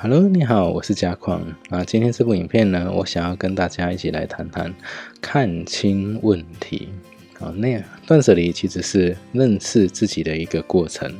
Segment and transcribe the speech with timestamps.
[0.00, 1.82] Hello，你好，我是嘉矿啊。
[1.82, 4.72] 今天这部影片呢，我想要跟大家一起来谈谈
[5.20, 6.90] 看清问题。
[7.36, 11.12] 好，那断舍离其实是认识自己的一个过程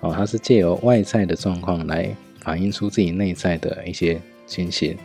[0.00, 2.08] 哦，它是借由外在的状况来
[2.40, 4.96] 反映出自己内在的一些情形。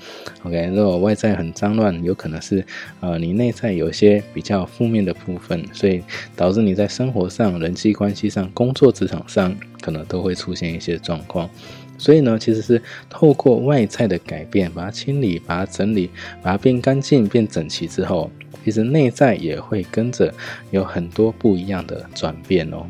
[0.43, 2.65] OK，如果外在很脏乱，有可能是
[3.01, 6.01] 呃你内在有些比较负面的部分，所以
[6.33, 11.49] 导致你在生活上、人际关系上、工作职场上，可能都会出现一些状况。
[11.97, 16.09] 所以呢，其实是透过外在的改变，把它清理、把它整理、
[16.41, 18.29] 把它变干净、变整齐之后，
[18.63, 20.33] 其实内在也会跟着
[20.71, 22.85] 有很多不一样的转变哦。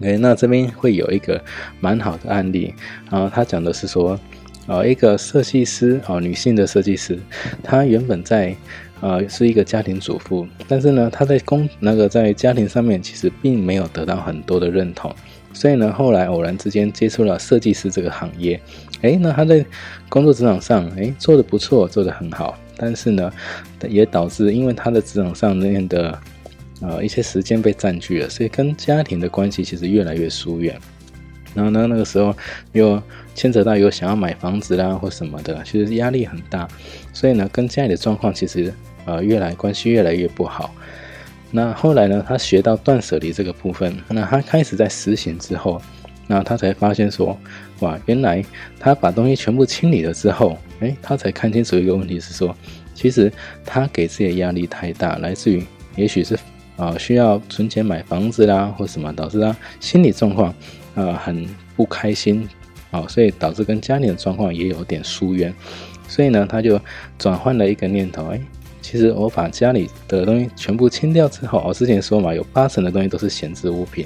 [0.00, 1.38] 哎，那这边会有一个
[1.78, 2.74] 蛮好的案例，
[3.10, 4.18] 然后他讲的是说，
[4.66, 7.18] 呃，一个设计师哦，女性的设计师，
[7.62, 8.56] 她原本在
[9.00, 15.14] 呃是一个家庭主妇，但是呢，她在工那个在家庭上面其实并没有得到很多的认同。
[15.52, 18.60] 所以呢，后来偶然之间接触了设计师这个行业，
[19.02, 19.64] 诶，那他在
[20.08, 23.32] 工作职场上，诶，做的不错，做的很好，但是呢，
[23.88, 26.18] 也导致因为他的职场上那边的
[26.80, 30.78] 呃一些时间被占据了，所以跟家庭的关系其实越来越疏远。
[31.52, 32.32] 然后呢，那个时候
[32.72, 33.02] 又
[33.34, 36.68] 牵扯到有想要买房子啦或什么的，其实压力很大，
[37.12, 38.72] 所以呢，跟家里的状况其实
[39.04, 40.72] 呃越来关系越来越不好。
[41.52, 42.24] 那后来呢？
[42.26, 45.82] 他学到断舍离这个部分，那他开始在实行之后，
[46.28, 47.36] 那他才发现说，
[47.80, 48.44] 哇，原来
[48.78, 52.56] 他把东西全部清理了之后，诶，他才看清楚一个问题是说，
[52.94, 53.32] 其实
[53.64, 55.64] 他给自己的压力太大，来自于
[55.96, 56.38] 也许是
[56.76, 60.54] 啊需要存钱买房子啦，或什么导致他心理状况
[60.94, 62.48] 啊很不开心，
[62.92, 65.52] 啊，所以导致跟家里的状况也有点疏远，
[66.06, 66.80] 所以呢，他就
[67.18, 68.40] 转换了一个念头，诶。
[68.90, 74.04] 其实我把家里的东西全部清掉之后，我之前说嘛，有八成的东西都是闲置物品。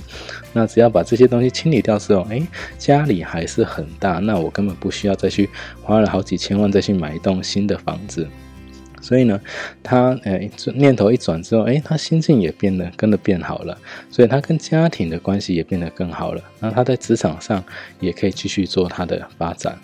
[0.52, 2.46] 那只要把这些东西清理掉之后，哎，
[2.76, 5.48] 家里还是很大，那我根本不需要再去
[5.82, 8.28] 花了好几千万再去买一栋新的房子。
[9.00, 9.40] 所以呢，
[9.82, 13.78] 他诶念头一转之后，诶，他心境也变得跟着变好了，
[14.10, 16.42] 所以他跟家庭的关系也变得更好了。
[16.60, 17.64] 那他在职场上
[18.00, 19.78] 也可以继续做他的发展。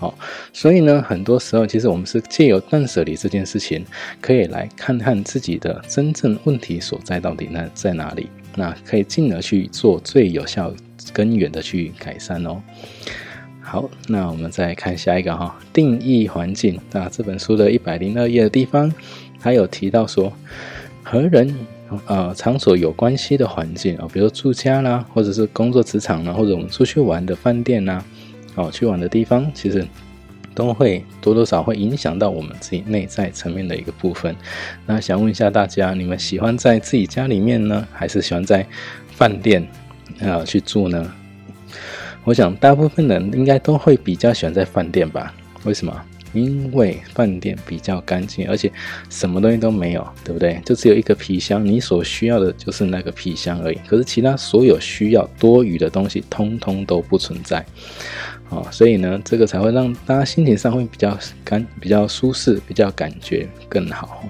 [0.00, 0.14] 好，
[0.50, 3.84] 所以呢，很多时候其实我们是借由断舍离这件事情，
[4.18, 10.72] 可以来看看自己的真正问题所在到底那在哪里，那可以进而去做最有效
[11.12, 12.62] 根源的去改善哦。
[13.60, 16.80] 好，那我们再看下一个哈，定义环境。
[16.92, 18.90] 那这本书的一百零二页的地方，
[19.38, 20.32] 它有提到说，
[21.02, 21.54] 和人
[22.06, 28.02] 呃场所有关系的环境啊，比如住家啦，或者是工作职场啦，或者我们出去玩的饭店啦。
[28.54, 29.86] 哦，去玩的地方其实
[30.54, 34.34] 都会多多少会影响到我们自己内在层面的一个部分。
[34.86, 38.66] 那想问一下大家，你们喜欢在自己家里面呢，还是喜欢在
[39.08, 39.66] 饭店
[40.20, 41.12] 啊去住呢？
[42.24, 45.32] 我想大部分人应该都会比较喜欢在饭店吧？
[45.64, 46.04] 为什么？
[46.32, 48.70] 因为饭店比较干净，而且
[49.08, 50.60] 什么东西都没有，对不对？
[50.64, 53.78] 就只有一个皮箱，你所需要的就是那个皮箱而已。
[53.86, 57.64] 可是其他所有需要多余的东西，通通都不存在。
[58.48, 64.24] 哦，所以呢，这个才会让大家心情上会比较干比较舒适，比较感觉更好。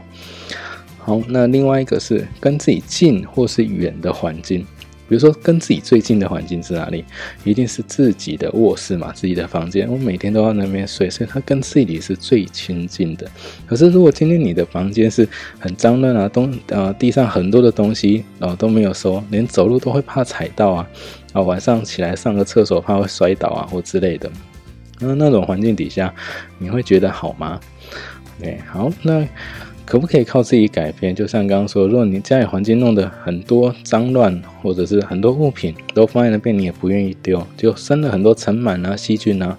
[0.98, 4.66] 好，那另外一个是跟自己近或是远的环境。
[5.10, 7.04] 比如说，跟自己最近的环境是哪里？
[7.42, 9.90] 一定是自己的卧室嘛，自己的房间。
[9.90, 13.28] 我每天都要那边睡，所以它跟自己是最亲近的。
[13.66, 15.28] 可是，如果今天你的房间是
[15.58, 20.88] 很脏乱啊，东呃地上很多的东西然后都没有收，连走路都会怕踩到啊，
[21.32, 24.30] 啊晚上起来上个厕所怕会摔倒啊或之类的，
[25.00, 26.14] 那那种环境底下，
[26.56, 27.58] 你会觉得好吗
[28.38, 29.26] ？OK，好，那。
[29.90, 31.12] 可不可以靠自己改变？
[31.12, 39.58] 就像刚刚说，如果你家里环境弄得很多脏乱，或者是很多物品都放在那边，你也不愿意丢，就生了很多尘螨啊、细菌啊，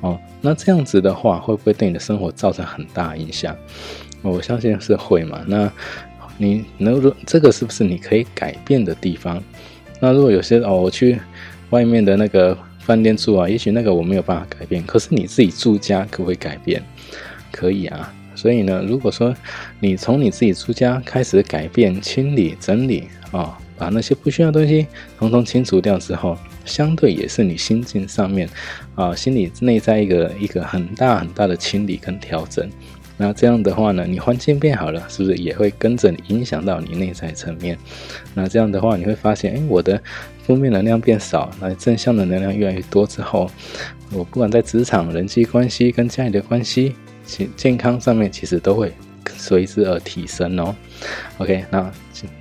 [0.00, 3.56] 哦，那这样子的话，会不会对你的生活造成很大影响？
[4.22, 5.40] 我相信是会嘛。
[5.46, 5.70] 那
[6.36, 9.40] 你能如这个是不是你可以改变的地方？
[10.00, 11.16] 那如果有些哦，我去
[11.70, 16.82] 外面的那个饭店住啊，也许那个我没有办法改变，可是你自己住家可不可以改变？
[17.52, 18.12] 可以啊。
[18.40, 19.36] 所以呢，如果说
[19.80, 24.86] 你从你自己出家开始改变、清理、整理啊，把那些不需要的东西
[25.18, 28.48] 统统清除掉之后，相对也是你心境上面
[28.94, 32.66] 啊，心理内在一个一个很大很大的清理跟调整。
[33.18, 37.76] 那这样的话呢，你环境变好了，是不是也会跟着你影响到你内在层面？
[38.32, 40.02] 那这样的话，你会发现，哎，我的
[40.42, 43.50] 负面能量变少，那正向的能量越来越多之后，
[44.10, 46.94] 我不管在职场、人际关系跟家里的关系。
[47.56, 48.92] 健康上面其实都会
[49.36, 50.74] 随之而提升哦。
[51.38, 51.92] OK，那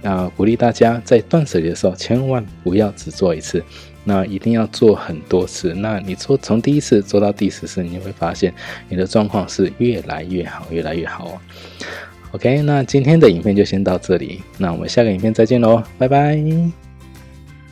[0.02, 3.64] 那鼓励大家在断舍离的时候，千万不要只做一次，
[4.04, 5.74] 那一定要做很多次。
[5.74, 8.54] 那你做从第一次做到第十次，你会发现
[8.88, 11.42] 你的状况是越来越好，越来越好哦。
[12.32, 16.89] OK，那今天的影片就先到这里，那我们下个影片再见喽，拜拜。